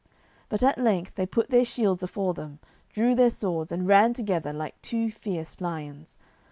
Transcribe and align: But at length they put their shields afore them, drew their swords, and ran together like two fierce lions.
But 0.49 0.63
at 0.63 0.79
length 0.79 1.13
they 1.13 1.27
put 1.27 1.51
their 1.51 1.63
shields 1.63 2.01
afore 2.01 2.33
them, 2.33 2.57
drew 2.89 3.13
their 3.13 3.29
swords, 3.29 3.71
and 3.71 3.87
ran 3.87 4.15
together 4.15 4.51
like 4.51 4.81
two 4.81 5.11
fierce 5.11 5.61
lions. 5.61 6.17